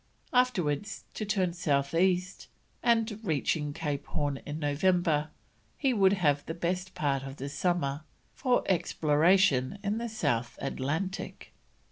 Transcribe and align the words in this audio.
Afterwards 0.33 1.03
to 1.13 1.25
turn 1.25 1.53
south 1.53 1.93
east, 1.93 2.47
and, 2.81 3.19
reaching 3.23 3.71
Cape 3.71 4.07
Horn 4.07 4.37
in 4.47 4.57
November, 4.57 5.29
he 5.77 5.93
would 5.93 6.13
have 6.13 6.43
the 6.47 6.55
best 6.55 6.95
part 6.95 7.21
of 7.21 7.35
the 7.35 7.49
summer 7.49 8.01
for 8.33 8.63
exploration 8.65 9.77
in 9.83 9.99
the 9.99 10.09
South 10.09 10.57
Atlantic. 10.59 11.53